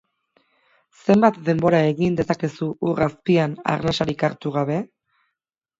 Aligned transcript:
Zenbat 1.03 1.37
denbora 1.51 1.81
egin 1.91 2.17
dezakezu 2.21 2.71
ur 2.93 3.05
azpian 3.09 3.55
arnasarik 3.77 4.29
hartu 4.31 4.57
gabe? 4.59 4.85